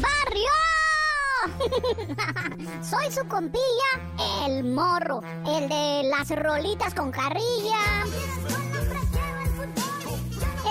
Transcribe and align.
¡Barrio! 0.00 0.50
Soy 2.82 3.10
su 3.12 3.26
compilla, 3.28 3.90
el 4.46 4.64
morro, 4.64 5.20
el 5.46 5.68
de 5.68 6.02
las 6.04 6.28
rolitas 6.30 6.94
con 6.94 7.10
carrilla, 7.10 8.04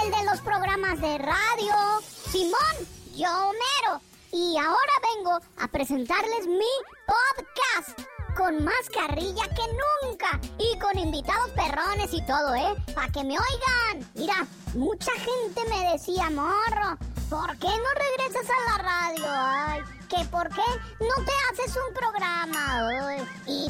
el 0.03 0.11
de 0.11 0.23
los 0.29 0.41
programas 0.41 0.99
de 1.01 1.17
radio, 1.17 2.01
Simón, 2.31 2.75
yo 3.15 3.29
Homero. 3.29 4.01
Y 4.31 4.57
ahora 4.57 4.91
vengo 5.15 5.39
a 5.59 5.67
presentarles 5.69 6.45
mi 6.47 6.73
podcast 7.07 8.01
con 8.35 8.65
más 8.65 8.89
carrilla 8.93 9.43
que 9.47 9.63
nunca 10.09 10.39
y 10.59 10.77
con 10.79 10.99
invitados 10.99 11.51
perrones 11.51 12.13
y 12.13 12.21
todo, 12.25 12.53
¿eh? 12.53 12.75
Para 12.93 13.07
que 13.11 13.23
me 13.23 13.37
oigan. 13.37 14.11
Mira, 14.15 14.45
mucha 14.73 15.11
gente 15.13 15.61
me 15.69 15.91
decía, 15.93 16.29
morro, 16.31 16.97
¿por 17.29 17.57
qué 17.57 17.67
no 17.67 17.91
regresas 17.95 18.49
a 18.49 18.71
la 18.71 18.83
radio? 18.83 19.95
¿que 20.07 20.23
por 20.25 20.47
qué 20.49 20.61
no 20.99 21.25
te 21.25 21.31
haces 21.51 21.75
un 21.75 21.93
programa? 21.93 22.84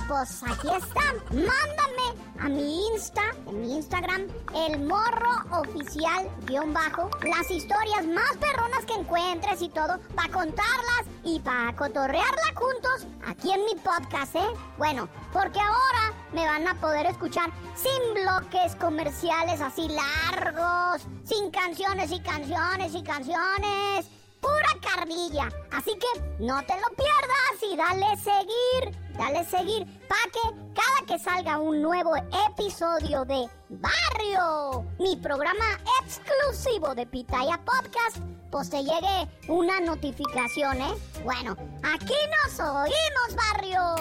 Pues 0.07 0.43
aquí 0.43 0.67
está. 0.67 1.01
Mándame 1.31 2.21
a 2.39 2.47
mi 2.47 2.87
Insta, 2.89 3.23
en 3.47 3.61
mi 3.61 3.75
Instagram, 3.75 4.27
el 4.53 4.79
morro 4.81 5.59
oficial 5.59 6.29
guion 6.45 6.73
bajo, 6.73 7.09
las 7.23 7.49
historias 7.49 8.05
más 8.05 8.37
perronas 8.37 8.85
que 8.85 8.93
encuentres 8.93 9.63
y 9.63 9.69
todo, 9.69 9.99
para 10.15 10.31
contarlas 10.31 11.05
y 11.23 11.39
para 11.39 11.75
cotorrearla 11.75 12.53
juntos 12.53 13.07
aquí 13.25 13.51
en 13.51 13.65
mi 13.65 13.75
podcast, 13.75 14.35
¿eh? 14.35 14.47
Bueno, 14.77 15.09
porque 15.33 15.59
ahora 15.59 16.13
me 16.33 16.45
van 16.45 16.67
a 16.67 16.79
poder 16.79 17.07
escuchar 17.07 17.49
sin 17.75 18.13
bloques 18.13 18.75
comerciales 18.75 19.59
así 19.59 19.87
largos, 19.89 21.01
sin 21.23 21.49
canciones 21.49 22.11
y 22.11 22.19
canciones 22.19 22.93
y 22.93 23.01
canciones. 23.01 24.05
Pura 24.45 24.73
carrilla. 24.79 25.49
Así 25.71 25.97
que 25.97 26.21
no 26.39 26.61
te 26.65 26.75
lo 26.75 26.87
pierdas 26.95 27.55
y 27.63 27.75
dale 27.75 28.15
seguir, 28.17 28.95
dale 29.17 29.43
seguir, 29.45 29.85
para 30.07 30.21
que 30.31 30.39
cada 30.75 31.05
que 31.07 31.17
salga 31.17 31.57
un 31.57 31.81
nuevo 31.81 32.15
episodio 32.47 33.25
de 33.25 33.49
Barrio, 33.69 34.85
mi 34.99 35.15
programa 35.15 35.65
exclusivo 36.03 36.93
de 36.93 37.07
Pitaya 37.07 37.59
Podcast, 37.65 38.17
pues 38.51 38.69
te 38.69 38.83
llegue 38.83 39.27
una 39.47 39.79
notificación, 39.79 40.79
¿eh? 40.79 40.93
Bueno, 41.23 41.57
aquí 41.81 42.13
nos 42.43 42.59
oímos, 42.59 43.35
Barrio. 43.35 43.95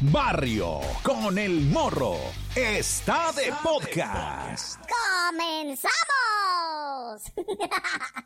Barrio 0.00 0.80
con 1.02 1.36
el 1.36 1.62
morro 1.62 2.16
está 2.54 3.32
de 3.32 3.52
podcast. 3.62 4.78
¡Comenzamos! 5.32 5.92